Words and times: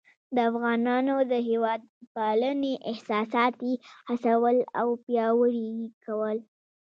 د 0.35 0.37
افغانانو 0.49 1.15
د 1.31 1.33
هیواد 1.49 1.81
پالنې 2.15 2.73
احساسات 2.91 3.55
یې 3.67 3.75
هڅول 4.09 4.57
او 4.79 4.87
پیاوړي 5.05 5.65
یې 5.79 5.87
کول. 6.05 6.37